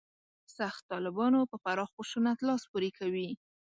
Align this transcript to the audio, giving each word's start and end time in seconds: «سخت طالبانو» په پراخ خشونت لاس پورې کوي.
«سخت 0.57 0.81
طالبانو» 0.91 1.39
په 1.51 1.57
پراخ 1.63 1.89
خشونت 1.97 2.37
لاس 2.47 2.61
پورې 2.71 2.89
کوي. 2.99 3.29